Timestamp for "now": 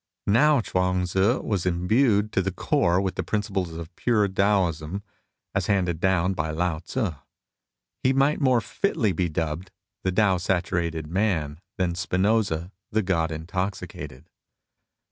0.25-0.61